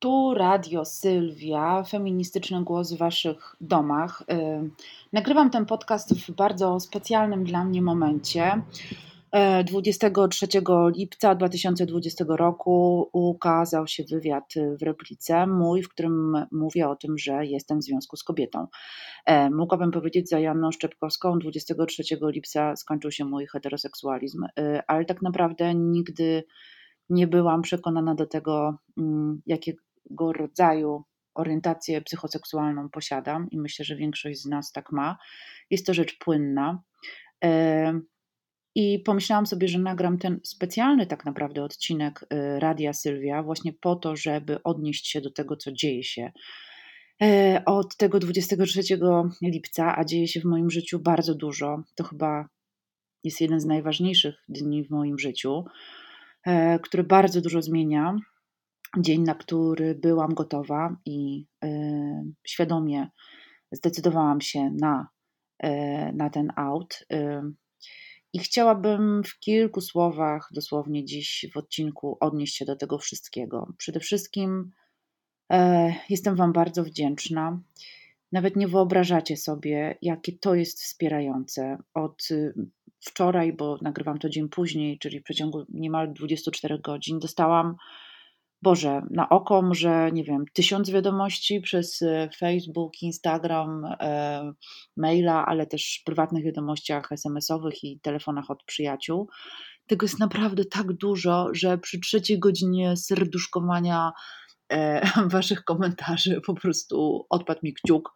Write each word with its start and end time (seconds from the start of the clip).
Tu 0.00 0.34
Radio 0.34 0.84
Sylwia, 0.84 1.82
feministyczny 1.82 2.64
głos 2.64 2.92
w 2.92 2.98
Waszych 2.98 3.56
domach. 3.60 4.22
Y, 4.22 4.70
nagrywam 5.12 5.50
ten 5.50 5.66
podcast 5.66 6.14
w 6.14 6.30
bardzo 6.30 6.80
specjalnym 6.80 7.44
dla 7.44 7.64
mnie 7.64 7.82
momencie. 7.82 8.62
23 9.64 10.46
y, 10.46 10.60
lipca 10.96 11.34
2020 11.34 12.24
roku 12.28 13.08
ukazał 13.12 13.86
się 13.86 14.04
wywiad 14.04 14.54
w 14.80 14.82
replice 14.82 15.46
mój, 15.46 15.82
w 15.82 15.88
którym 15.88 16.46
mówię 16.52 16.88
o 16.88 16.96
tym, 16.96 17.18
że 17.18 17.46
jestem 17.46 17.78
w 17.78 17.84
związku 17.84 18.16
z 18.16 18.24
kobietą. 18.24 18.66
Y, 19.30 19.50
mogłabym 19.50 19.90
powiedzieć 19.90 20.28
za 20.28 20.38
Janną 20.38 20.72
Szczepkowską, 20.72 21.38
23 21.38 22.02
lipca 22.22 22.76
skończył 22.76 23.10
się 23.10 23.24
mój 23.24 23.46
heteroseksualizm, 23.46 24.44
ale 24.86 25.04
tak 25.04 25.22
naprawdę 25.22 25.74
nigdy 25.74 26.44
nie 27.10 27.26
byłam 27.26 27.62
przekonana 27.62 28.14
do 28.14 28.26
tego, 28.26 28.78
mm, 28.98 29.42
jakiego 29.46 29.89
rodzaju 30.32 31.04
orientację 31.34 32.00
psychoseksualną 32.00 32.88
posiadam 32.88 33.50
i 33.50 33.58
myślę, 33.58 33.84
że 33.84 33.96
większość 33.96 34.42
z 34.42 34.46
nas 34.46 34.72
tak 34.72 34.92
ma. 34.92 35.18
Jest 35.70 35.86
to 35.86 35.94
rzecz 35.94 36.18
płynna. 36.18 36.82
I 38.74 38.98
pomyślałam 38.98 39.46
sobie, 39.46 39.68
że 39.68 39.78
nagram 39.78 40.18
ten 40.18 40.40
specjalny 40.44 41.06
tak 41.06 41.24
naprawdę 41.24 41.64
odcinek 41.64 42.22
y, 42.22 42.60
Radia 42.60 42.92
Sylwia, 42.92 43.42
właśnie 43.42 43.72
po 43.72 43.96
to, 43.96 44.16
żeby 44.16 44.62
odnieść 44.62 45.08
się 45.08 45.20
do 45.20 45.30
tego, 45.30 45.56
co 45.56 45.72
dzieje 45.72 46.04
się 46.04 46.32
e, 47.22 47.62
od 47.66 47.96
tego 47.96 48.18
23 48.18 48.80
lipca, 49.42 49.96
a 49.96 50.04
dzieje 50.04 50.28
się 50.28 50.40
w 50.40 50.44
moim 50.44 50.70
życiu 50.70 50.98
bardzo 50.98 51.34
dużo. 51.34 51.82
To 51.94 52.04
chyba 52.04 52.48
jest 53.24 53.40
jeden 53.40 53.60
z 53.60 53.66
najważniejszych 53.66 54.34
dni 54.48 54.84
w 54.84 54.90
moim 54.90 55.18
życiu. 55.18 55.64
E, 56.46 56.78
który 56.78 57.04
bardzo 57.04 57.40
dużo 57.40 57.62
zmienia. 57.62 58.16
Dzień, 58.98 59.22
na 59.22 59.34
który 59.34 59.94
byłam 59.94 60.34
gotowa 60.34 60.96
i 61.06 61.46
e, 61.64 62.24
świadomie 62.46 63.08
zdecydowałam 63.72 64.40
się 64.40 64.70
na, 64.70 65.08
e, 65.58 66.12
na 66.12 66.30
ten 66.30 66.52
out. 66.56 67.06
I 68.32 68.38
chciałabym 68.38 69.22
w 69.24 69.38
kilku 69.38 69.80
słowach, 69.80 70.48
dosłownie 70.54 71.04
dziś 71.04 71.46
w 71.54 71.56
odcinku, 71.56 72.16
odnieść 72.20 72.56
się 72.56 72.64
do 72.64 72.76
tego 72.76 72.98
wszystkiego. 72.98 73.72
Przede 73.78 74.00
wszystkim 74.00 74.72
jestem 76.08 76.36
Wam 76.36 76.52
bardzo 76.52 76.84
wdzięczna. 76.84 77.60
Nawet 78.32 78.56
nie 78.56 78.68
wyobrażacie 78.68 79.36
sobie, 79.36 79.98
jakie 80.02 80.32
to 80.32 80.54
jest 80.54 80.82
wspierające. 80.82 81.78
Od 81.94 82.28
wczoraj, 83.00 83.52
bo 83.52 83.78
nagrywam 83.82 84.18
to 84.18 84.28
dzień 84.28 84.48
później, 84.48 84.98
czyli 84.98 85.20
w 85.20 85.24
przeciągu 85.24 85.64
niemal 85.68 86.12
24 86.12 86.78
godzin, 86.78 87.18
dostałam, 87.18 87.76
Boże, 88.62 89.02
na 89.10 89.28
oko 89.28 89.62
może, 89.62 90.12
nie 90.12 90.24
wiem, 90.24 90.44
tysiąc 90.52 90.90
wiadomości 90.90 91.60
przez 91.60 92.02
e, 92.02 92.28
Facebook, 92.38 93.02
Instagram, 93.02 93.84
e, 94.00 94.52
maila, 94.96 95.46
ale 95.46 95.66
też 95.66 96.02
prywatnych 96.04 96.44
wiadomościach 96.44 97.12
SMS-owych 97.12 97.84
i 97.84 98.00
telefonach 98.00 98.50
od 98.50 98.64
przyjaciół. 98.64 99.28
Tego 99.86 100.04
jest 100.04 100.18
naprawdę 100.18 100.64
tak 100.64 100.92
dużo, 100.92 101.48
że 101.52 101.78
przy 101.78 102.00
trzeciej 102.00 102.38
godzinie 102.38 102.96
serduszkowania 102.96 104.12
e, 104.72 105.00
waszych 105.36 105.64
komentarzy 105.64 106.40
po 106.46 106.54
prostu 106.54 107.26
odpadł 107.30 107.60
mi 107.62 107.74
kciuk. 107.74 108.12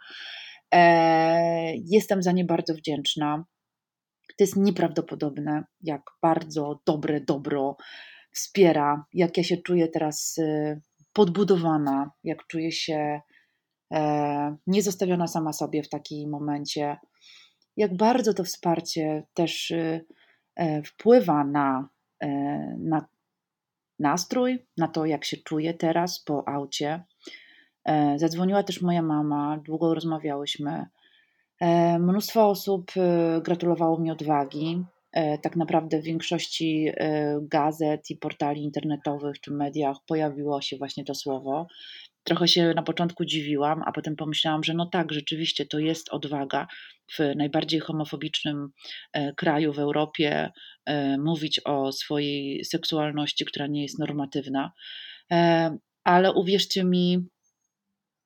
E, 0.74 1.76
jestem 1.76 2.22
za 2.22 2.32
nie 2.32 2.44
bardzo 2.44 2.74
wdzięczna. 2.74 3.44
To 4.38 4.44
jest 4.44 4.56
nieprawdopodobne, 4.56 5.64
jak 5.80 6.02
bardzo 6.22 6.80
dobre 6.86 7.20
dobro 7.20 7.76
wspiera, 8.34 9.06
jak 9.12 9.36
ja 9.36 9.44
się 9.44 9.56
czuję 9.56 9.88
teraz 9.88 10.38
y, 10.38 10.80
podbudowana, 11.12 12.10
jak 12.24 12.46
czuję 12.46 12.72
się 12.72 13.20
e, 13.92 14.56
niezostawiona 14.66 15.26
sama 15.26 15.52
sobie 15.52 15.82
w 15.82 15.88
takim 15.88 16.30
momencie, 16.30 16.96
jak 17.76 17.96
bardzo 17.96 18.34
to 18.34 18.44
wsparcie 18.44 19.22
też 19.34 19.70
y, 19.70 20.04
e, 20.56 20.82
wpływa 20.82 21.44
na, 21.44 21.88
e, 22.20 22.28
na 22.78 23.06
nastrój, 23.98 24.66
na 24.76 24.88
to, 24.88 25.06
jak 25.06 25.24
się 25.24 25.36
czuję 25.36 25.74
teraz 25.74 26.20
po 26.20 26.48
aucie. 26.48 27.04
Zadzwoniła 28.16 28.62
też 28.62 28.82
moja 28.82 29.02
mama, 29.02 29.60
długo 29.64 29.94
rozmawiałyśmy. 29.94 30.86
Mnóstwo 31.98 32.48
osób 32.48 32.92
e, 32.96 33.40
gratulowało 33.40 33.98
mi 33.98 34.10
odwagi. 34.10 34.84
E, 35.14 35.38
tak 35.38 35.56
naprawdę 35.56 36.00
w 36.00 36.04
większości 36.04 36.88
gazet 37.42 38.10
i 38.10 38.16
portali 38.16 38.62
internetowych 38.62 39.40
czy 39.40 39.52
mediach 39.52 39.96
pojawiło 40.06 40.60
się 40.60 40.76
właśnie 40.76 41.04
to 41.04 41.14
słowo. 41.14 41.66
Trochę 42.24 42.48
się 42.48 42.72
na 42.76 42.82
początku 42.82 43.24
dziwiłam, 43.24 43.82
a 43.86 43.92
potem 43.92 44.16
pomyślałam, 44.16 44.64
że 44.64 44.74
no 44.74 44.86
tak, 44.86 45.12
rzeczywiście 45.12 45.66
to 45.66 45.78
jest 45.78 46.08
odwaga 46.08 46.66
w 47.18 47.18
najbardziej 47.36 47.80
homofobicznym 47.80 48.68
kraju 49.36 49.72
w 49.72 49.78
Europie 49.78 50.50
mówić 51.18 51.60
o 51.64 51.92
swojej 51.92 52.64
seksualności, 52.64 53.44
która 53.44 53.66
nie 53.66 53.82
jest 53.82 53.98
normatywna. 53.98 54.72
Ale 56.04 56.32
uwierzcie 56.32 56.84
mi, 56.84 57.26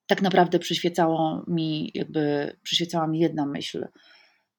tak 0.07 0.23
naprawdę 0.23 0.59
przyświecało 0.59 1.45
mi, 1.49 1.91
jakby 1.95 2.53
przyświecała 2.63 3.07
mi 3.07 3.19
jedna 3.19 3.47
myśl. 3.47 3.87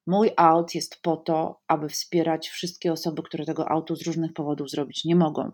Mój 0.09 0.31
aut 0.37 0.75
jest 0.75 1.01
po 1.01 1.17
to, 1.17 1.61
aby 1.67 1.89
wspierać 1.89 2.49
wszystkie 2.49 2.91
osoby, 2.91 3.23
które 3.23 3.45
tego 3.45 3.71
autu 3.71 3.95
z 3.95 4.07
różnych 4.07 4.33
powodów 4.33 4.69
zrobić 4.69 5.05
nie 5.05 5.15
mogą. 5.15 5.51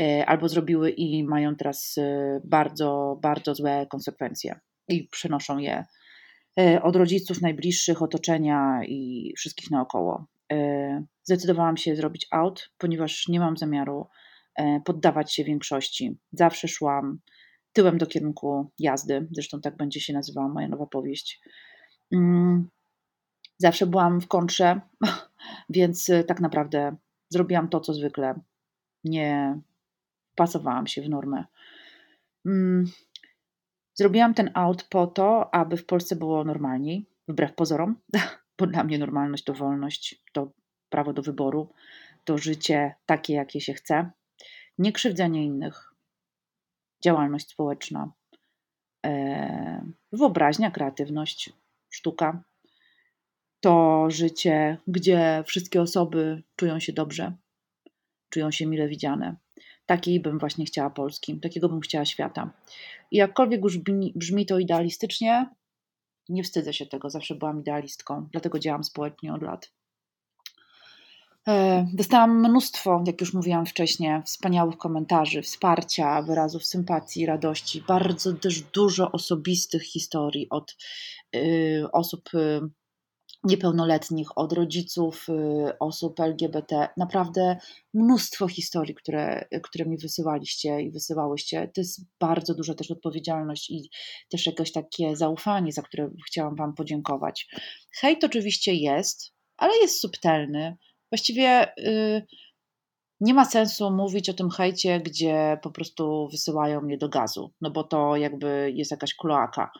E, 0.00 0.26
albo 0.26 0.48
zrobiły 0.48 0.90
i 0.90 1.24
mają 1.24 1.56
teraz 1.56 1.94
e, 1.98 2.40
bardzo, 2.44 3.18
bardzo 3.22 3.54
złe 3.54 3.86
konsekwencje 3.90 4.60
i 4.88 5.08
przenoszą 5.08 5.58
je 5.58 5.84
e, 6.60 6.82
od 6.82 6.96
rodziców 6.96 7.40
najbliższych, 7.40 8.02
otoczenia 8.02 8.80
i 8.84 9.32
wszystkich 9.36 9.70
naokoło. 9.70 10.26
Zdecydowałam 11.22 11.76
się 11.76 11.96
zrobić 11.96 12.26
aut, 12.30 12.70
ponieważ 12.78 13.28
nie 13.28 13.40
mam 13.40 13.56
zamiaru 13.56 14.06
poddawać 14.84 15.34
się 15.34 15.44
większości. 15.44 16.18
Zawsze 16.32 16.68
szłam 16.68 17.18
tyłem 17.72 17.98
do 17.98 18.06
kierunku 18.06 18.70
jazdy. 18.78 19.28
Zresztą 19.30 19.60
tak 19.60 19.76
będzie 19.76 20.00
się 20.00 20.12
nazywała 20.12 20.48
moja 20.48 20.68
nowa 20.68 20.86
powieść. 20.86 21.40
Zawsze 23.62 23.86
byłam 23.86 24.20
w 24.20 24.28
kontrze, 24.28 24.80
więc 25.76 26.08
y, 26.08 26.24
tak 26.24 26.40
naprawdę 26.40 26.96
zrobiłam 27.28 27.68
to, 27.68 27.80
co 27.80 27.94
zwykle. 27.94 28.34
Nie 29.04 29.60
pasowałam 30.36 30.86
się 30.86 31.02
w 31.02 31.08
normę. 31.08 31.44
Mm, 32.46 32.84
zrobiłam 33.94 34.34
ten 34.34 34.50
aut 34.54 34.84
po 34.84 35.06
to, 35.06 35.54
aby 35.54 35.76
w 35.76 35.86
Polsce 35.86 36.16
było 36.16 36.44
normalniej, 36.44 37.06
wbrew 37.28 37.54
pozorom, 37.54 37.96
bo 38.58 38.66
dla 38.66 38.84
mnie 38.84 38.98
normalność 38.98 39.44
to 39.44 39.54
wolność, 39.54 40.22
to 40.32 40.52
prawo 40.88 41.12
do 41.12 41.22
wyboru, 41.22 41.72
to 42.24 42.38
życie 42.38 42.94
takie, 43.06 43.34
jakie 43.34 43.60
się 43.60 43.72
chce, 43.72 44.10
nie 44.78 44.92
krzywdzenie 44.92 45.44
innych, 45.44 45.94
działalność 47.04 47.48
społeczna, 47.48 48.12
e, 49.06 49.92
wyobraźnia, 50.12 50.70
kreatywność, 50.70 51.52
sztuka. 51.90 52.51
To 53.62 54.06
życie, 54.10 54.78
gdzie 54.86 55.44
wszystkie 55.46 55.82
osoby 55.82 56.42
czują 56.56 56.80
się 56.80 56.92
dobrze, 56.92 57.32
czują 58.30 58.50
się 58.50 58.66
mile 58.66 58.88
widziane. 58.88 59.36
Takiej 59.86 60.20
bym 60.20 60.38
właśnie 60.38 60.64
chciała 60.64 60.90
Polski, 60.90 61.40
takiego 61.40 61.68
bym 61.68 61.80
chciała 61.80 62.04
świata. 62.04 62.50
I 63.10 63.16
jakkolwiek 63.16 63.62
już 63.62 63.78
brzmi, 63.78 64.12
brzmi 64.16 64.46
to 64.46 64.58
idealistycznie, 64.58 65.50
nie 66.28 66.42
wstydzę 66.42 66.72
się 66.72 66.86
tego, 66.86 67.10
zawsze 67.10 67.34
byłam 67.34 67.60
idealistką, 67.60 68.28
dlatego 68.32 68.58
działam 68.58 68.84
społecznie 68.84 69.34
od 69.34 69.42
lat. 69.42 69.72
E, 71.48 71.86
dostałam 71.92 72.38
mnóstwo, 72.38 73.04
jak 73.06 73.20
już 73.20 73.34
mówiłam 73.34 73.66
wcześniej, 73.66 74.22
wspaniałych 74.22 74.76
komentarzy, 74.76 75.42
wsparcia, 75.42 76.22
wyrazów 76.22 76.66
sympatii, 76.66 77.26
radości, 77.26 77.84
bardzo 77.88 78.32
też 78.32 78.60
dużo 78.60 79.12
osobistych 79.12 79.82
historii 79.82 80.48
od 80.50 80.76
y, 81.36 81.84
osób 81.92 82.34
y, 82.34 82.60
niepełnoletnich, 83.44 84.38
od 84.38 84.52
rodziców 84.52 85.26
y, 85.28 85.78
osób 85.78 86.20
LGBT. 86.20 86.88
Naprawdę 86.96 87.56
mnóstwo 87.94 88.48
historii, 88.48 88.94
które, 88.94 89.48
które 89.62 89.84
mi 89.84 89.98
wysyłaliście 89.98 90.80
i 90.80 90.90
wysyłałyście. 90.90 91.70
To 91.74 91.80
jest 91.80 92.00
bardzo 92.20 92.54
duża 92.54 92.74
też 92.74 92.90
odpowiedzialność 92.90 93.70
i 93.70 93.90
też 94.30 94.46
jakieś 94.46 94.72
takie 94.72 95.16
zaufanie, 95.16 95.72
za 95.72 95.82
które 95.82 96.10
chciałam 96.26 96.56
Wam 96.56 96.74
podziękować. 96.74 97.48
Hejt 98.00 98.24
oczywiście 98.24 98.74
jest, 98.74 99.32
ale 99.56 99.72
jest 99.76 100.00
subtelny 100.00 100.76
właściwie 101.12 101.76
y, 101.78 102.26
nie 103.20 103.34
ma 103.34 103.44
sensu 103.44 103.90
mówić 103.90 104.28
o 104.30 104.34
tym 104.34 104.50
hejcie, 104.50 105.00
gdzie 105.00 105.58
po 105.62 105.70
prostu 105.70 106.28
wysyłają 106.28 106.80
mnie 106.80 106.98
do 106.98 107.08
gazu, 107.08 107.52
no 107.60 107.70
bo 107.70 107.84
to 107.84 108.16
jakby 108.16 108.72
jest 108.74 108.90
jakaś 108.90 109.14
kloaka. 109.14 109.70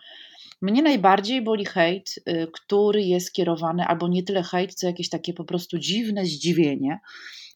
Mnie 0.62 0.82
najbardziej 0.82 1.42
boli 1.42 1.66
hejt, 1.66 2.14
y, 2.28 2.46
który 2.52 3.02
jest 3.02 3.26
skierowany, 3.26 3.84
albo 3.86 4.08
nie 4.08 4.22
tyle 4.22 4.42
hejt, 4.42 4.74
co 4.74 4.86
jakieś 4.86 5.08
takie 5.08 5.34
po 5.34 5.44
prostu 5.44 5.78
dziwne 5.78 6.26
zdziwienie, 6.26 7.00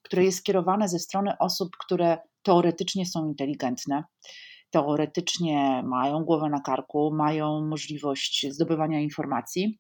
które 0.03 0.25
jest 0.25 0.39
skierowane 0.39 0.89
ze 0.89 0.99
strony 0.99 1.33
osób, 1.39 1.77
które 1.79 2.19
teoretycznie 2.43 3.07
są 3.07 3.29
inteligentne. 3.29 4.05
teoretycznie 4.71 5.83
mają 5.87 6.25
głowę 6.25 6.49
na 6.49 6.61
karku, 6.61 7.11
mają 7.15 7.67
możliwość 7.67 8.47
zdobywania 8.51 9.01
informacji, 9.01 9.79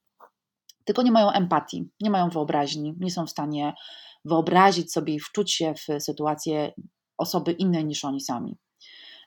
tylko 0.84 1.02
nie 1.02 1.12
mają 1.12 1.30
empatii, 1.30 1.90
nie 2.00 2.10
mają 2.10 2.28
wyobraźni, 2.28 2.94
nie 3.00 3.10
są 3.10 3.26
w 3.26 3.30
stanie 3.30 3.74
wyobrazić 4.24 4.92
sobie 4.92 5.14
i 5.14 5.20
wczuć 5.20 5.52
się 5.52 5.74
w 5.74 6.02
sytuację 6.02 6.72
osoby 7.18 7.52
innej 7.52 7.84
niż 7.84 8.04
oni 8.04 8.20
sami. 8.20 8.56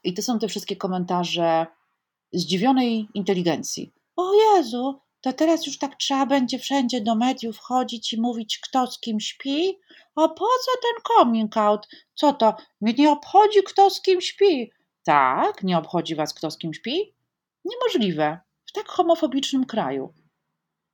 I 0.04 0.13
to 0.13 0.22
są 0.22 0.40
te 0.40 0.48
wszystkie 0.48 0.75
komentarze 0.75 1.68
zdziwionej 2.31 3.07
inteligencji. 3.13 3.93
O 4.15 4.33
Jezu, 4.33 5.01
to 5.21 5.33
teraz 5.33 5.65
już 5.65 5.77
tak 5.77 5.95
trzeba 5.95 6.25
będzie 6.25 6.59
wszędzie 6.59 7.01
do 7.01 7.15
mediów 7.15 7.59
chodzić 7.59 8.13
i 8.13 8.21
mówić, 8.21 8.59
kto 8.59 8.87
z 8.87 8.99
kim 8.99 9.19
śpi? 9.19 9.79
A 10.15 10.27
po 10.29 10.45
co 10.45 10.71
ten 10.81 11.03
coming 11.17 11.57
out? 11.57 11.87
Co 12.15 12.33
to? 12.33 12.55
Mnie 12.81 12.93
nie 12.93 13.11
obchodzi, 13.11 13.63
kto 13.63 13.89
z 13.89 14.01
kim 14.01 14.21
śpi. 14.21 14.71
Tak, 15.03 15.63
nie 15.63 15.77
obchodzi 15.77 16.15
was, 16.15 16.33
kto 16.33 16.51
z 16.51 16.57
kim 16.57 16.73
śpi? 16.73 17.13
Niemożliwe. 17.65 18.39
W 18.65 18.71
tak 18.71 18.87
homofobicznym 18.87 19.65
kraju. 19.65 20.13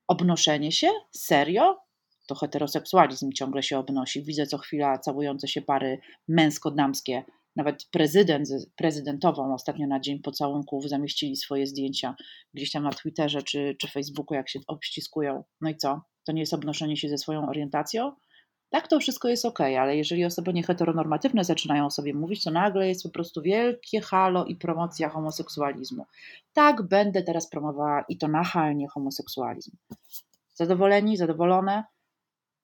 Obnoszenie 0.08 0.72
się? 0.72 0.92
Serio? 1.12 1.80
To 2.28 2.36
heteroseksualizm 2.36 3.32
ciągle 3.32 3.64
się 3.64 3.80
obnosi. 3.80 4.24
Widzę 4.24 4.48
co 4.48 4.58
chwila 4.58 4.98
całujące 4.98 5.48
się 5.48 5.62
pary 5.62 6.00
męsko-damskie. 6.28 7.24
Nawet 7.56 7.86
prezydent 7.92 8.50
prezydentową 8.76 9.54
ostatnio 9.54 9.88
na 9.88 10.00
dzień 10.00 10.20
pocałunków 10.20 10.90
zamieścili 10.90 11.36
swoje 11.36 11.68
zdjęcia 11.68 12.16
gdzieś 12.54 12.72
tam 12.72 12.84
na 12.84 12.92
Twitterze 12.92 13.44
czy, 13.44 13.76
czy 13.80 13.88
Facebooku, 13.88 14.36
jak 14.36 14.50
się 14.50 14.60
obściskują. 14.68 15.44
No 15.62 15.70
i 15.70 15.78
co? 15.78 16.02
To 16.26 16.32
nie 16.32 16.40
jest 16.40 16.54
obnoszenie 16.54 16.98
się 16.98 17.10
ze 17.10 17.18
swoją 17.18 17.50
orientacją? 17.50 18.12
Tak, 18.70 18.88
to 18.88 19.00
wszystko 19.00 19.28
jest 19.28 19.46
ok, 19.46 19.60
ale 19.62 19.98
jeżeli 19.98 20.26
osoby 20.26 20.54
nieheteronormatywne 20.54 21.44
zaczynają 21.44 21.90
sobie 21.90 22.14
mówić, 22.14 22.44
to 22.44 22.52
nagle 22.52 22.88
jest 22.88 23.04
po 23.04 23.10
prostu 23.10 23.42
wielkie 23.42 24.02
halo 24.02 24.46
i 24.46 24.56
promocja 24.56 25.10
homoseksualizmu. 25.10 26.06
Tak, 26.54 26.82
będę 26.82 27.24
teraz 27.24 27.50
promowała 27.50 28.06
i 28.10 28.18
to 28.18 28.28
nachalnie 28.28 28.88
homoseksualizm. 28.88 29.72
Zadowoleni, 30.54 31.18
zadowolone? 31.18 31.84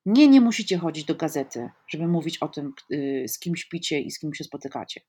Nie, 0.06 0.27
nie 0.27 0.42
musicie 0.42 0.77
chodzić 0.77 1.06
do 1.06 1.15
gazety, 1.15 1.69
żeby 1.88 2.07
mówić 2.07 2.38
o 2.38 2.48
tym, 2.48 2.74
y, 2.92 3.25
z 3.27 3.39
kim 3.39 3.56
śpicie 3.56 4.00
i 4.00 4.12
z 4.12 4.19
kim 4.19 4.33
się 4.33 4.44
spotykacie. 4.44 5.01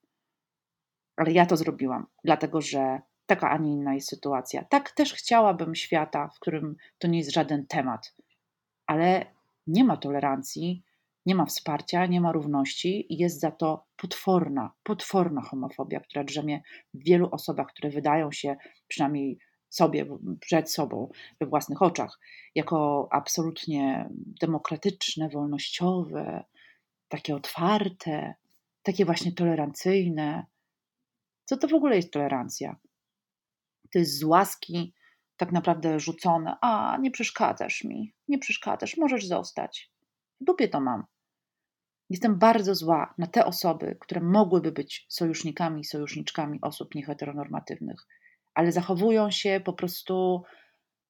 Ale 1.17 1.33
ja 1.33 1.47
to 1.47 1.57
zrobiłam, 1.57 2.07
dlatego 2.25 2.61
że 2.61 3.01
taka, 3.27 3.51
a 3.51 3.59
nie 3.59 3.73
inna 3.73 3.95
jest 3.95 4.09
sytuacja. 4.09 4.65
Tak 4.65 4.91
też 4.91 5.15
chciałabym 5.15 5.75
świata, 5.75 6.29
w 6.29 6.41
którym 6.41 6.77
to 6.99 7.09
nie 7.09 7.19
jest 7.19 7.33
żaden 7.33 7.67
temat, 7.67 8.15
ale 8.87 9.27
nie 9.67 9.85
ma 9.85 9.97
tolerancji, 9.97 10.85
nie 11.27 11.35
ma 11.35 11.47
wsparcia, 11.47 12.07
nie 12.07 12.21
ma 12.21 12.33
równości 12.33 13.13
i 13.13 13.19
jest 13.19 13.41
za 13.41 13.51
to 13.51 13.87
potworna, 13.97 14.73
potworna 14.83 15.41
homofobia, 15.43 16.01
która 16.01 16.25
drzemie 16.25 16.63
w 16.95 17.05
wielu 17.05 17.29
osobach, 17.31 17.67
które 17.67 17.91
wydają 17.91 18.33
się, 18.33 18.57
przynajmniej 18.89 19.39
sobie, 19.75 20.07
przed 20.41 20.73
sobą, 20.73 21.11
we 21.41 21.47
własnych 21.47 21.83
oczach, 21.83 22.19
jako 22.55 23.09
absolutnie 23.11 24.09
demokratyczne, 24.41 25.29
wolnościowe, 25.29 26.45
takie 27.09 27.37
otwarte, 27.37 28.35
takie 28.83 29.05
właśnie 29.05 29.33
tolerancyjne. 29.33 30.47
Co 31.45 31.57
to 31.57 31.69
w 31.69 31.75
ogóle 31.75 31.97
jest 31.97 32.13
tolerancja? 32.13 32.77
To 33.93 33.99
jest 33.99 34.19
z 34.19 34.25
łaski 34.25 34.95
tak 35.37 35.53
naprawdę 35.53 36.01
rzucone, 36.01 36.57
a 36.61 36.97
nie 37.01 37.11
przeszkadzasz 37.11 37.85
mi, 37.85 38.15
nie 38.29 38.39
przeszkadzasz, 38.39 38.97
możesz 38.97 39.27
zostać. 39.27 39.93
Dupie 40.41 40.69
to 40.69 40.81
mam. 40.81 41.05
Jestem 42.11 42.39
bardzo 42.39 42.75
zła 42.75 43.15
na 43.19 43.27
te 43.27 43.45
osoby, 43.47 43.97
które 44.01 44.21
mogłyby 44.21 44.73
być 44.73 45.07
sojusznikami, 45.09 45.85
sojuszniczkami 45.85 46.59
osób 46.63 46.95
nieheteronormatywnych, 46.95 48.07
ale 48.55 48.73
zachowują 48.73 49.31
się 49.31 49.61
po 49.65 49.73
prostu 49.73 50.43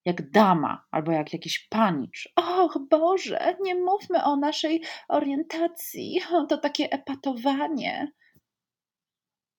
jak 0.04 0.30
dama 0.30 0.86
albo 0.90 1.12
jak 1.12 1.32
jakiś 1.32 1.68
panicz. 1.68 2.32
Och 2.36 2.78
Boże, 2.90 3.56
nie 3.60 3.74
mówmy 3.74 4.24
o 4.24 4.36
naszej 4.36 4.82
orientacji, 5.08 6.20
to 6.48 6.58
takie 6.58 6.90
epatowanie. 6.90 8.12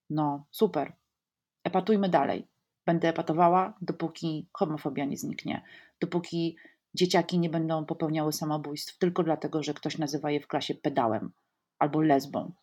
No, 0.09 0.47
super. 0.51 0.93
Epatujmy 1.63 2.09
dalej. 2.09 2.47
Będę 2.85 3.09
epatowała, 3.09 3.77
dopóki 3.81 4.49
homofobia 4.53 5.05
nie 5.05 5.17
zniknie, 5.17 5.63
dopóki 6.01 6.57
dzieciaki 6.93 7.39
nie 7.39 7.49
będą 7.49 7.85
popełniały 7.85 8.33
samobójstw 8.33 8.97
tylko 8.97 9.23
dlatego, 9.23 9.63
że 9.63 9.73
ktoś 9.73 9.97
nazywa 9.97 10.31
je 10.31 10.39
w 10.41 10.47
klasie 10.47 10.75
pedałem 10.75 11.31
albo 11.79 12.01
lesbą. 12.01 12.53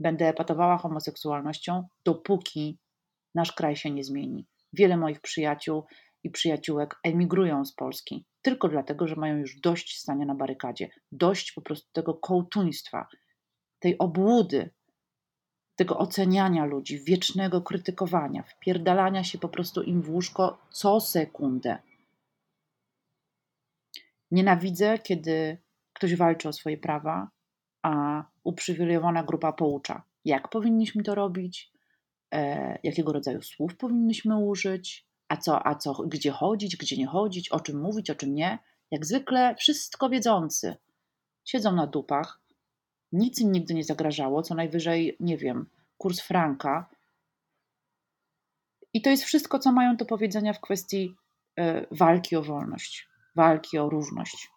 Będę 0.00 0.28
epatowała 0.28 0.78
homoseksualnością, 0.78 1.88
dopóki 2.04 2.78
nasz 3.34 3.52
kraj 3.52 3.76
się 3.76 3.90
nie 3.90 4.04
zmieni. 4.04 4.46
Wiele 4.74 4.96
moich 4.96 5.20
przyjaciół 5.20 5.84
i 6.22 6.30
przyjaciółek 6.30 6.96
emigrują 7.02 7.64
z 7.64 7.74
Polski 7.74 8.26
tylko 8.44 8.68
dlatego, 8.68 9.08
że 9.08 9.16
mają 9.16 9.36
już 9.36 9.60
dość 9.60 9.98
stania 9.98 10.26
na 10.26 10.34
barykadzie, 10.34 10.88
dość 11.12 11.52
po 11.52 11.62
prostu 11.62 11.92
tego 11.92 12.14
kołtuństwa, 12.14 13.08
tej 13.78 13.98
obłudy, 13.98 14.70
tego 15.76 15.98
oceniania 15.98 16.64
ludzi, 16.64 17.04
wiecznego 17.04 17.62
krytykowania, 17.62 18.42
wpierdalania 18.42 19.24
się 19.24 19.38
po 19.38 19.48
prostu 19.48 19.82
im 19.82 20.02
w 20.02 20.10
łóżko 20.10 20.58
co 20.70 21.00
sekundę. 21.00 21.78
Nienawidzę, 24.30 24.98
kiedy 24.98 25.58
ktoś 25.92 26.16
walczy 26.16 26.48
o 26.48 26.52
swoje 26.52 26.78
prawa, 26.78 27.28
a 27.82 28.24
uprzywilejowana 28.44 29.22
grupa 29.22 29.52
poucza, 29.52 30.02
jak 30.24 30.48
powinniśmy 30.48 31.02
to 31.02 31.14
robić, 31.14 31.73
jakiego 32.82 33.12
rodzaju 33.12 33.42
słów 33.42 33.76
powinniśmy 33.76 34.36
użyć, 34.36 35.06
a 35.28 35.36
co, 35.36 35.66
a 35.66 35.74
co, 35.74 35.94
gdzie 35.94 36.30
chodzić, 36.30 36.76
gdzie 36.76 36.96
nie 36.96 37.06
chodzić, 37.06 37.48
o 37.48 37.60
czym 37.60 37.80
mówić, 37.80 38.10
o 38.10 38.14
czym 38.14 38.34
nie. 38.34 38.58
Jak 38.90 39.06
zwykle 39.06 39.54
wszystko 39.54 40.08
wiedzący. 40.08 40.76
Siedzą 41.44 41.72
na 41.72 41.86
dupach, 41.86 42.40
nic 43.12 43.40
im 43.40 43.52
nigdy 43.52 43.74
nie 43.74 43.84
zagrażało, 43.84 44.42
co 44.42 44.54
najwyżej, 44.54 45.16
nie 45.20 45.38
wiem, 45.38 45.66
kurs 45.98 46.20
franka. 46.20 46.90
I 48.92 49.02
to 49.02 49.10
jest 49.10 49.24
wszystko, 49.24 49.58
co 49.58 49.72
mają 49.72 49.96
do 49.96 50.04
powiedzenia 50.04 50.52
w 50.52 50.60
kwestii 50.60 51.14
e, 51.58 51.86
walki 51.90 52.36
o 52.36 52.42
wolność, 52.42 53.08
walki 53.36 53.78
o 53.78 53.90
równość. 53.90 54.50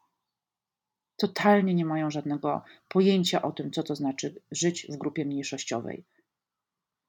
Totalnie 1.18 1.74
nie 1.74 1.86
mają 1.86 2.12
żadnego 2.12 2.64
pojęcia 2.88 3.42
o 3.42 3.52
tym, 3.52 3.72
co 3.72 3.84
to 3.84 3.96
znaczy 3.96 4.42
żyć 4.52 4.88
w 4.90 4.98
grupie 4.98 5.26
mniejszościowej. 5.26 6.04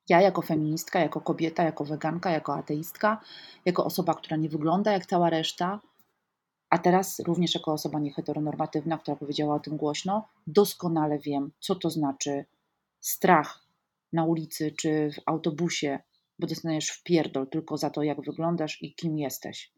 Ja, 0.09 0.21
jako 0.21 0.43
feministka, 0.43 1.01
jako 1.01 1.21
kobieta, 1.21 1.63
jako 1.63 1.85
weganka, 1.85 2.31
jako 2.31 2.55
ateistka, 2.55 3.21
jako 3.65 3.85
osoba, 3.85 4.15
która 4.15 4.37
nie 4.37 4.49
wygląda 4.49 4.93
jak 4.93 5.07
cała 5.07 5.31
reszta, 5.31 5.81
a 6.71 6.79
teraz 6.79 7.19
również 7.19 7.55
jako 7.55 7.73
osoba 7.73 7.99
nieheteronormatywna, 7.99 8.99
która 8.99 9.17
powiedziała 9.17 9.55
o 9.55 9.61
tym 9.61 9.77
głośno, 9.77 10.29
doskonale 10.47 11.19
wiem, 11.19 11.53
co 11.61 11.75
to 11.75 11.91
znaczy 11.91 12.45
strach 13.01 13.65
na 14.13 14.25
ulicy 14.25 14.73
czy 14.73 15.11
w 15.13 15.23
autobusie, 15.27 15.99
bo 16.39 16.47
dostaniesz 16.47 16.91
w 16.91 17.03
pierdol 17.03 17.49
tylko 17.49 17.77
za 17.77 17.91
to, 17.91 18.03
jak 18.03 18.21
wyglądasz 18.21 18.83
i 18.83 18.95
kim 18.95 19.19
jesteś. 19.19 19.73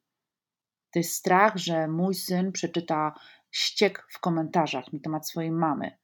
To 0.92 0.98
jest 0.98 1.14
strach, 1.14 1.56
że 1.56 1.88
mój 1.88 2.14
syn 2.14 2.52
przeczyta 2.52 3.14
ściek 3.50 4.06
w 4.10 4.20
komentarzach 4.20 4.92
na 4.92 4.98
temat 4.98 5.28
swojej 5.28 5.50
mamy 5.50 5.99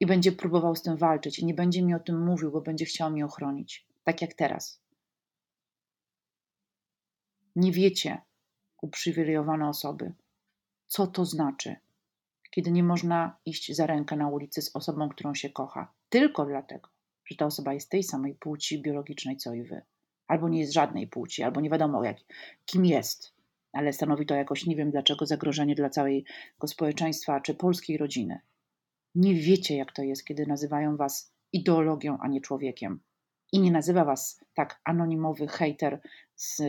i 0.00 0.06
będzie 0.06 0.32
próbował 0.32 0.76
z 0.76 0.82
tym 0.82 0.96
walczyć 0.96 1.38
i 1.38 1.46
nie 1.46 1.54
będzie 1.54 1.82
mi 1.82 1.94
o 1.94 2.00
tym 2.00 2.24
mówił, 2.24 2.50
bo 2.50 2.60
będzie 2.60 2.84
chciał 2.84 3.10
mnie 3.10 3.24
ochronić, 3.24 3.86
tak 4.04 4.22
jak 4.22 4.34
teraz. 4.34 4.82
Nie 7.56 7.72
wiecie, 7.72 8.22
uprzywilejowane 8.82 9.68
osoby, 9.68 10.12
co 10.86 11.06
to 11.06 11.24
znaczy, 11.24 11.76
kiedy 12.50 12.70
nie 12.70 12.82
można 12.82 13.36
iść 13.46 13.76
za 13.76 13.86
rękę 13.86 14.16
na 14.16 14.28
ulicy 14.28 14.62
z 14.62 14.76
osobą, 14.76 15.08
którą 15.08 15.34
się 15.34 15.50
kocha, 15.50 15.92
tylko 16.08 16.46
dlatego, 16.46 16.88
że 17.24 17.36
ta 17.36 17.46
osoba 17.46 17.72
jest 17.72 17.90
tej 17.90 18.02
samej 18.02 18.34
płci 18.34 18.82
biologicznej 18.82 19.36
co 19.36 19.54
i 19.54 19.62
wy, 19.62 19.82
albo 20.26 20.48
nie 20.48 20.60
jest 20.60 20.72
żadnej 20.72 21.06
płci, 21.06 21.42
albo 21.42 21.60
nie 21.60 21.70
wiadomo 21.70 22.04
jak, 22.04 22.16
kim 22.66 22.84
jest, 22.84 23.34
ale 23.72 23.92
stanowi 23.92 24.26
to 24.26 24.34
jakoś 24.34 24.66
nie 24.66 24.76
wiem 24.76 24.90
dlaczego 24.90 25.26
zagrożenie 25.26 25.74
dla 25.74 25.90
całego 25.90 26.66
społeczeństwa 26.66 27.40
czy 27.40 27.54
polskiej 27.54 27.98
rodziny. 27.98 28.40
Nie 29.14 29.34
wiecie, 29.34 29.76
jak 29.76 29.92
to 29.92 30.02
jest, 30.02 30.24
kiedy 30.24 30.46
nazywają 30.46 30.96
was 30.96 31.34
ideologią, 31.52 32.18
a 32.20 32.28
nie 32.28 32.40
człowiekiem. 32.40 33.00
I 33.52 33.60
nie 33.60 33.72
nazywa 33.72 34.04
was 34.04 34.44
tak 34.54 34.80
anonimowy 34.84 35.46
hater 35.46 36.00
z 36.36 36.62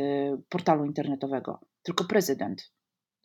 portalu 0.49 0.85
internetowego, 0.85 1.59
tylko 1.83 2.03
prezydent 2.03 2.71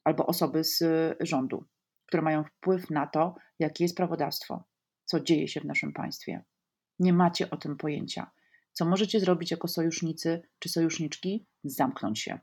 albo 0.04 0.26
osoby 0.26 0.64
z 0.64 0.82
rządu, 1.20 1.64
które 2.06 2.22
mają 2.22 2.44
wpływ 2.44 2.90
na 2.90 3.06
to, 3.06 3.34
jakie 3.58 3.84
jest 3.84 3.96
prawodawstwo, 3.96 4.64
co 5.04 5.20
dzieje 5.20 5.48
się 5.48 5.60
w 5.60 5.64
naszym 5.64 5.92
państwie. 5.92 6.44
Nie 6.98 7.12
macie 7.12 7.50
o 7.50 7.56
tym 7.56 7.76
pojęcia. 7.76 8.30
Co 8.72 8.84
możecie 8.84 9.20
zrobić 9.20 9.50
jako 9.50 9.68
sojusznicy 9.68 10.42
czy 10.58 10.68
sojuszniczki? 10.68 11.46
Zamknąć 11.64 12.20
się. 12.20 12.38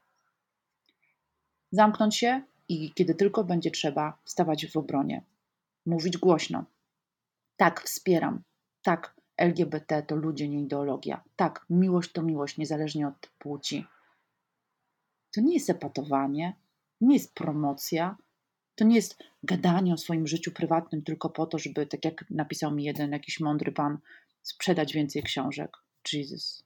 Zamknąć 1.72 2.16
się 2.16 2.42
i 2.70 2.94
kiedy 2.94 3.16
tylko 3.16 3.44
będzie 3.44 3.72
trzeba, 3.72 4.18
stawać 4.26 4.72
w 4.72 4.78
obronie. 4.78 5.24
Mówić 5.88 6.18
głośno. 6.18 6.66
Tak, 7.56 7.82
wspieram. 7.82 8.44
Tak, 8.82 9.16
LGBT 9.38 10.04
to 10.04 10.16
ludzie, 10.16 10.50
nie 10.50 10.62
ideologia. 10.62 11.24
Tak, 11.36 11.66
miłość 11.70 12.12
to 12.12 12.24
miłość, 12.24 12.58
niezależnie 12.58 13.08
od 13.08 13.28
płci. 13.40 13.86
To 15.36 15.42
nie 15.42 15.54
jest 15.54 15.70
epatowanie, 15.70 16.56
nie 17.02 17.16
jest 17.16 17.34
promocja, 17.34 18.18
to 18.76 18.86
nie 18.86 18.96
jest 18.96 19.24
gadanie 19.44 19.94
o 19.94 19.98
swoim 19.98 20.28
życiu 20.28 20.52
prywatnym 20.52 21.02
tylko 21.02 21.30
po 21.30 21.46
to, 21.46 21.60
żeby, 21.60 21.86
tak 21.86 22.06
jak 22.06 22.30
napisał 22.30 22.72
mi 22.72 22.84
jeden 22.84 23.12
jakiś 23.12 23.40
mądry 23.40 23.72
pan, 23.72 23.98
sprzedać 24.42 24.94
więcej 24.94 25.24
książek. 25.24 25.78
Jesus. 26.14 26.64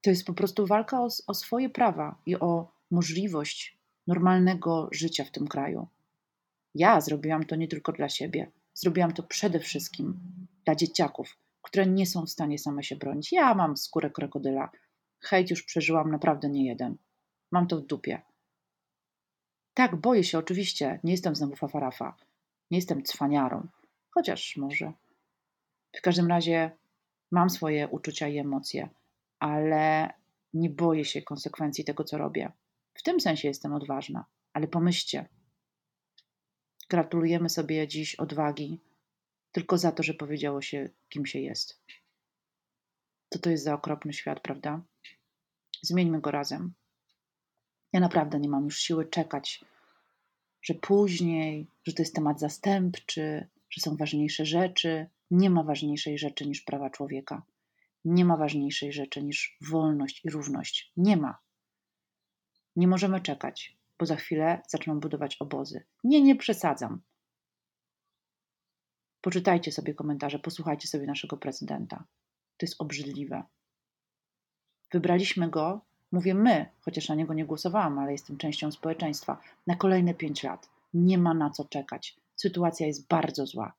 To 0.00 0.10
jest 0.10 0.26
po 0.26 0.34
prostu 0.34 0.66
walka 0.66 1.00
o, 1.00 1.08
o 1.26 1.34
swoje 1.34 1.70
prawa 1.70 2.18
i 2.26 2.36
o 2.36 2.72
możliwość 2.90 3.78
normalnego 4.06 4.88
życia 4.92 5.24
w 5.24 5.30
tym 5.30 5.48
kraju. 5.48 5.88
Ja 6.74 7.00
zrobiłam 7.00 7.44
to 7.44 7.56
nie 7.56 7.68
tylko 7.68 7.92
dla 7.92 8.08
siebie, 8.08 8.50
zrobiłam 8.74 9.12
to 9.12 9.22
przede 9.22 9.60
wszystkim 9.60 10.20
dla 10.64 10.74
dzieciaków, 10.74 11.38
które 11.62 11.86
nie 11.86 12.06
są 12.06 12.26
w 12.26 12.30
stanie 12.30 12.58
same 12.58 12.82
się 12.82 12.96
bronić. 12.96 13.32
Ja 13.32 13.54
mam 13.54 13.76
skórę 13.76 14.10
krokodyla. 14.10 14.70
Hejt 15.20 15.50
już 15.50 15.62
przeżyłam 15.62 16.10
naprawdę 16.10 16.48
nie 16.48 16.66
jeden. 16.66 16.96
Mam 17.50 17.66
to 17.66 17.76
w 17.76 17.86
dupie. 17.86 18.22
Tak, 19.74 19.96
boję 19.96 20.24
się 20.24 20.38
oczywiście. 20.38 21.00
Nie 21.04 21.12
jestem 21.12 21.36
znowu 21.36 21.56
fafarafa. 21.56 22.16
Nie 22.70 22.78
jestem 22.78 23.02
cwaniarą. 23.02 23.68
Chociaż 24.10 24.56
może. 24.56 24.92
W 25.96 26.00
każdym 26.02 26.26
razie 26.26 26.70
mam 27.30 27.50
swoje 27.50 27.88
uczucia 27.88 28.28
i 28.28 28.38
emocje, 28.38 28.88
ale 29.38 30.14
nie 30.54 30.70
boję 30.70 31.04
się 31.04 31.22
konsekwencji 31.22 31.84
tego, 31.84 32.04
co 32.04 32.18
robię. 32.18 32.52
W 32.94 33.02
tym 33.02 33.20
sensie 33.20 33.48
jestem 33.48 33.72
odważna, 33.72 34.24
ale 34.52 34.68
pomyślcie. 34.68 35.28
Gratulujemy 36.92 37.48
sobie 37.48 37.88
dziś 37.88 38.14
odwagi 38.14 38.80
tylko 39.52 39.78
za 39.78 39.92
to, 39.92 40.02
że 40.02 40.14
powiedziało 40.14 40.62
się, 40.62 40.88
kim 41.08 41.26
się 41.26 41.38
jest. 41.40 41.80
Co 43.28 43.38
to 43.38 43.50
jest 43.50 43.64
za 43.64 43.74
okropny 43.74 44.12
świat, 44.12 44.40
prawda? 44.40 44.80
Zmieńmy 45.82 46.20
go 46.20 46.30
razem. 46.30 46.72
Ja 47.92 48.00
naprawdę 48.00 48.40
nie 48.40 48.48
mam 48.48 48.64
już 48.64 48.78
siły 48.78 49.06
czekać, 49.06 49.64
że 50.62 50.74
później, 50.74 51.66
że 51.84 51.92
to 51.92 52.02
jest 52.02 52.14
temat 52.14 52.40
zastępczy, 52.40 53.48
że 53.70 53.80
są 53.80 53.96
ważniejsze 53.96 54.46
rzeczy. 54.46 55.06
Nie 55.30 55.50
ma 55.50 55.62
ważniejszej 55.62 56.18
rzeczy 56.18 56.46
niż 56.46 56.60
prawa 56.60 56.90
człowieka. 56.90 57.42
Nie 58.04 58.24
ma 58.24 58.36
ważniejszej 58.36 58.92
rzeczy 58.92 59.22
niż 59.22 59.56
wolność 59.60 60.24
i 60.24 60.30
równość. 60.30 60.92
Nie 60.96 61.16
ma. 61.16 61.38
Nie 62.76 62.88
możemy 62.88 63.20
czekać, 63.20 63.76
bo 64.02 64.06
za 64.06 64.16
chwilę 64.16 64.62
zaczną 64.68 65.00
budować 65.00 65.36
obozy. 65.36 65.84
Nie, 66.04 66.22
nie 66.22 66.36
przesadzam. 66.36 67.00
Poczytajcie 69.20 69.72
sobie 69.72 69.94
komentarze, 69.94 70.38
posłuchajcie 70.38 70.88
sobie 70.88 71.06
naszego 71.06 71.36
prezydenta. 71.36 72.04
To 72.56 72.66
jest 72.66 72.80
obrzydliwe. 72.80 73.42
Wybraliśmy 74.92 75.50
go, 75.50 75.80
mówię 76.12 76.34
my, 76.34 76.66
chociaż 76.80 77.08
na 77.08 77.14
niego 77.14 77.34
nie 77.34 77.44
głosowałam, 77.44 77.98
ale 77.98 78.12
jestem 78.12 78.36
częścią 78.36 78.72
społeczeństwa, 78.72 79.40
na 79.66 79.76
kolejne 79.76 80.14
pięć 80.14 80.42
lat. 80.42 80.70
Nie 80.94 81.18
ma 81.18 81.34
na 81.34 81.50
co 81.50 81.64
czekać. 81.64 82.16
Sytuacja 82.36 82.86
jest 82.86 83.08
bardzo 83.08 83.46
zła. 83.46 83.72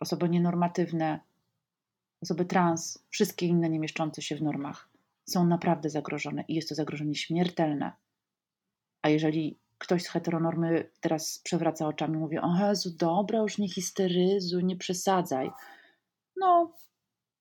Osoby 0.00 0.28
nienormatywne, 0.28 1.20
osoby 2.22 2.44
trans, 2.44 2.98
wszystkie 3.10 3.46
inne 3.46 3.70
nie 3.70 3.78
mieszczące 3.78 4.22
się 4.22 4.36
w 4.36 4.42
normach 4.42 4.96
są 5.26 5.46
naprawdę 5.46 5.90
zagrożone 5.90 6.44
i 6.48 6.54
jest 6.54 6.68
to 6.68 6.74
zagrożenie 6.74 7.14
śmiertelne. 7.14 7.92
A 9.06 9.08
jeżeli 9.08 9.58
ktoś 9.78 10.02
z 10.02 10.08
heteronormy 10.08 10.90
teraz 11.00 11.38
przewraca 11.38 11.86
oczami, 11.86 12.16
mówi: 12.16 12.38
O 12.38 12.68
Jezu, 12.68 12.90
dobra, 12.90 13.38
już 13.38 13.58
nie 13.58 13.68
histeryzuj, 13.68 14.64
nie 14.64 14.76
przesadzaj. 14.76 15.50
No, 16.36 16.74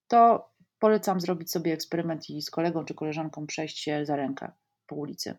to 0.08 0.50
polecam 0.80 1.22
zrobić 1.22 1.52
sobie 1.52 1.74
eksperyment 1.74 2.30
i 2.30 2.42
z 2.42 2.50
kolegą 2.50 2.86
czy 2.86 2.94
koleżanką 2.94 3.48
przejść 3.48 3.80
się 3.80 4.06
za 4.06 4.16
rękę 4.16 4.52
po 4.88 4.96
ulicy. 4.96 5.38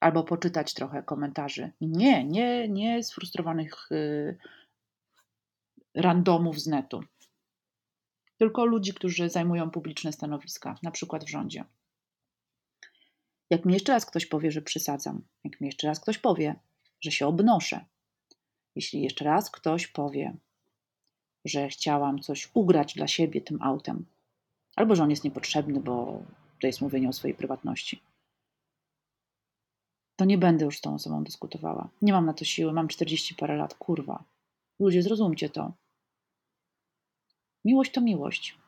Albo 0.00 0.24
poczytać 0.24 0.74
trochę 0.74 1.02
komentarzy. 1.02 1.72
Nie, 1.80 2.24
nie, 2.24 2.68
nie 2.68 3.04
sfrustrowanych 3.04 3.86
yy, 3.90 4.36
randomów 5.94 6.60
z 6.60 6.66
netu 6.66 7.00
tylko 8.38 8.64
ludzi, 8.64 8.94
którzy 8.94 9.30
zajmują 9.30 9.70
publiczne 9.70 10.12
stanowiska, 10.12 10.74
na 10.82 10.90
przykład 10.90 11.24
w 11.24 11.30
rządzie. 11.30 11.64
Jak 13.50 13.64
mi 13.64 13.74
jeszcze 13.74 13.92
raz 13.92 14.06
ktoś 14.06 14.26
powie, 14.26 14.50
że 14.50 14.62
przysadzam, 14.62 15.22
jak 15.44 15.60
mi 15.60 15.66
jeszcze 15.66 15.86
raz 15.86 16.00
ktoś 16.00 16.18
powie, 16.18 16.54
że 17.00 17.10
się 17.10 17.26
obnoszę, 17.26 17.84
jeśli 18.74 19.02
jeszcze 19.02 19.24
raz 19.24 19.50
ktoś 19.50 19.86
powie, 19.86 20.36
że 21.44 21.68
chciałam 21.68 22.18
coś 22.18 22.50
ugrać 22.54 22.94
dla 22.94 23.08
siebie 23.08 23.40
tym 23.40 23.62
autem, 23.62 24.06
albo 24.76 24.94
że 24.94 25.02
on 25.02 25.10
jest 25.10 25.24
niepotrzebny, 25.24 25.80
bo 25.80 26.22
to 26.60 26.66
jest 26.66 26.80
mówienie 26.80 27.08
o 27.08 27.12
swojej 27.12 27.36
prywatności, 27.36 28.02
to 30.16 30.24
nie 30.24 30.38
będę 30.38 30.64
już 30.64 30.78
z 30.78 30.80
tą 30.80 30.94
osobą 30.94 31.24
dyskutowała. 31.24 31.88
Nie 32.02 32.12
mam 32.12 32.26
na 32.26 32.34
to 32.34 32.44
siły, 32.44 32.72
mam 32.72 32.88
40 32.88 33.34
parę 33.34 33.56
lat, 33.56 33.74
kurwa. 33.74 34.24
Ludzie, 34.80 35.02
zrozumcie 35.02 35.48
to. 35.48 35.72
Miłość 37.64 37.92
to 37.92 38.00
miłość. 38.00 38.58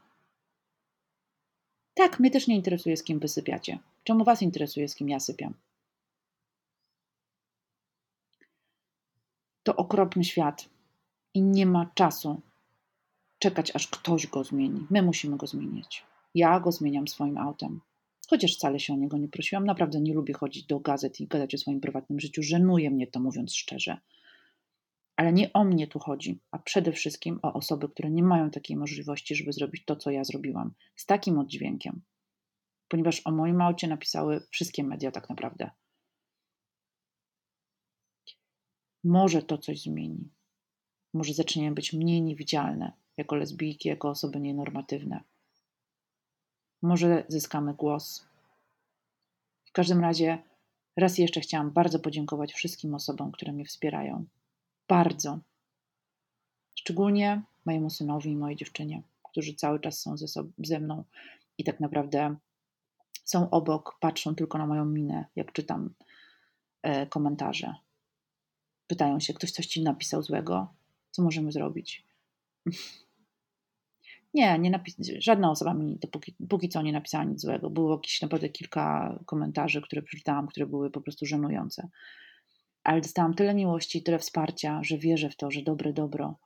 Tak, 1.97 2.21
mnie 2.21 2.31
też 2.31 2.47
nie 2.47 2.57
interesuje, 2.57 2.97
z 2.97 3.03
kim 3.03 3.19
wysypiacie. 3.19 3.79
Czemu 4.05 4.25
was 4.25 4.43
interesuje, 4.43 4.89
z 4.89 4.95
kim 4.95 5.09
ja 5.09 5.21
sypiam? 5.21 5.55
To 9.63 9.77
okropny 9.77 10.25
świat 10.25 10.69
i 11.35 11.43
nie 11.43 11.67
ma 11.67 11.91
czasu 11.95 12.41
czekać, 13.39 13.77
aż 13.77 13.89
ktoś 13.89 14.27
go 14.27 14.45
zmieni. 14.45 14.87
My 14.91 15.03
musimy 15.03 15.37
go 15.37 15.47
zmienić. 15.47 16.05
Ja 16.35 16.61
go 16.61 16.73
zmieniam 16.73 17.09
swoim 17.09 17.39
autem. 17.39 17.81
Chociaż 18.29 18.55
wcale 18.55 18.81
się 18.81 18.93
o 18.93 18.97
niego 18.97 19.19
nie 19.19 19.29
prosiłam. 19.29 19.67
Naprawdę 19.67 20.01
nie 20.01 20.15
lubię 20.15 20.35
chodzić 20.35 20.65
do 20.65 20.81
gazet 20.81 21.21
i 21.21 21.27
gadać 21.27 21.55
o 21.55 21.59
swoim 21.59 21.81
prywatnym 21.81 22.21
życiu. 22.21 22.43
Żenuje 22.43 22.91
mnie 22.91 23.07
to, 23.07 23.21
mówiąc 23.21 23.55
szczerze. 23.55 23.99
Ale 25.17 25.33
nie 25.33 25.53
o 25.53 25.65
mnie 25.65 25.87
tu 25.87 25.99
chodzi, 25.99 26.41
a 26.51 26.59
przede 26.59 26.93
wszystkim 26.93 27.39
o 27.43 27.53
osoby, 27.53 27.89
które 27.89 28.11
nie 28.11 28.23
mają 28.23 28.51
takiej 28.51 28.77
możliwości, 28.77 29.35
żeby 29.35 29.53
zrobić 29.53 29.85
to, 29.85 29.97
co 29.97 30.11
ja 30.11 30.25
zrobiłam, 30.25 30.75
z 30.97 31.07
takim 31.07 31.39
oddźwiękiem. 31.39 32.03
Ponieważ 32.89 33.23
o 33.25 33.31
moim 33.31 33.61
aucie 33.61 33.89
napisały 33.89 34.47
wszystkie 34.51 34.85
media 34.85 35.11
tak 35.11 35.29
naprawdę. 35.31 35.71
Może 39.05 39.43
to 39.43 39.59
coś 39.59 39.83
zmieni. 39.83 40.31
Może 41.15 41.35
zaczniemy 41.35 41.75
być 41.75 41.93
mniej 41.93 42.23
niewidzialne 42.23 42.93
jako 43.17 43.37
lesbijki, 43.37 43.89
jako 43.89 44.09
osoby 44.09 44.41
nienormatywne. 44.41 45.21
Może 46.83 47.25
zyskamy 47.29 47.75
głos. 47.75 48.27
W 49.65 49.73
każdym 49.73 50.01
razie, 50.01 50.43
raz 50.97 51.19
jeszcze 51.19 51.41
chciałam 51.41 51.71
bardzo 51.71 51.99
podziękować 51.99 52.53
wszystkim 52.53 52.95
osobom, 52.95 53.33
które 53.33 53.53
mnie 53.53 53.65
wspierają 53.65 54.27
bardzo. 54.89 55.39
Szczególnie 56.75 57.43
mojemu 57.65 57.91
synowi 57.91 58.31
i 58.31 58.37
mojej 58.37 58.57
dziewczynie, 58.57 59.03
którzy 59.31 59.55
cały 59.55 59.81
czas 59.81 60.01
są 60.01 60.17
ze, 60.17 60.29
sobą, 60.29 60.53
ze 60.59 60.81
mną 60.81 61.05
i 61.59 61.65
tak 61.65 61.81
naprawdę 61.81 62.37
są 63.25 63.51
obok, 63.51 63.97
patrzą 64.01 64.35
tylko 64.35 64.59
na 64.59 64.67
moją 64.67 64.85
minę, 64.85 65.25
jak 65.37 65.53
czytam 65.53 65.95
e, 66.83 67.07
komentarze. 67.07 67.75
Pytają 68.87 69.21
się, 69.21 69.35
ktoś 69.35 69.51
coś 69.51 69.67
ci 69.67 69.83
napisał 69.83 70.23
złego? 70.23 70.75
Co 71.11 71.23
możemy 71.23 71.53
zrobić? 71.53 72.07
nie, 74.35 74.59
nie 74.59 74.81
żadna 75.19 75.51
osoba 75.51 75.75
mi 75.75 75.97
dopóki, 75.97 76.35
póki 76.49 76.69
co 76.69 76.83
nie 76.83 76.93
napisała 76.93 77.25
nic 77.25 77.41
złego. 77.41 77.71
Było 77.71 77.93
jakieś 77.93 78.23
naprawdę 78.23 78.49
kilka 78.49 79.19
komentarzy, 79.27 79.83
które 79.83 80.03
przeczytałam, 80.03 80.47
które 80.47 80.67
były 80.67 80.91
po 80.91 81.01
prostu 81.01 81.27
żenujące 81.27 81.89
ale 82.87 83.01
dostałam 83.01 83.35
tyle 83.35 83.55
miłości, 83.55 84.03
tyle 84.03 84.19
wsparcia, 84.19 84.81
że 84.83 84.99
wierzę 84.99 85.31
w 85.31 85.37
to, 85.37 85.51
że 85.51 85.63
dobre 85.63 85.93
dobro 85.93 86.39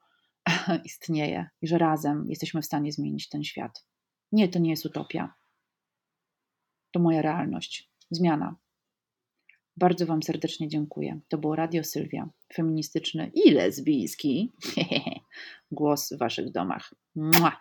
istnieje 0.84 1.48
i 1.62 1.66
że 1.68 1.78
razem 1.78 2.26
jesteśmy 2.28 2.62
w 2.62 2.66
stanie 2.66 2.92
zmienić 2.92 3.28
ten 3.28 3.44
świat. 3.44 3.84
Nie, 4.32 4.48
to 4.48 4.58
nie 4.58 4.70
jest 4.70 4.86
utopia. 4.86 5.34
To 6.90 7.00
moja 7.00 7.22
realność. 7.22 7.90
Zmiana. 8.10 8.56
Bardzo 9.76 10.06
Wam 10.06 10.22
serdecznie 10.22 10.68
dziękuję. 10.68 11.20
To 11.28 11.38
było 11.38 11.56
Radio 11.56 11.84
Sylwia, 11.84 12.28
feministyczny 12.54 13.30
i 13.34 13.50
lesbijski 13.50 14.52
głos 15.72 16.12
w 16.12 16.18
Waszych 16.18 16.50
domach. 16.52 16.94
Mua! 17.14 17.60